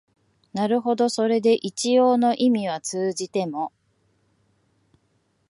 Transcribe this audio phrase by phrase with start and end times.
[0.53, 3.71] なるほどそれで一応の意味は通じても、